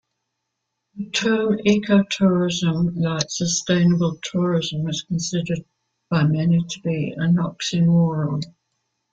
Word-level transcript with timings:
The 0.95 1.11
term 1.11 1.59
'ecotourism', 1.59 2.95
like 2.97 3.29
'sustainable 3.29 4.17
tourism', 4.23 4.89
is 4.89 5.03
considered 5.03 5.63
by 6.09 6.23
many 6.23 6.63
to 6.69 6.79
be 6.79 7.13
an 7.15 7.35
oxymoron. 7.35 8.43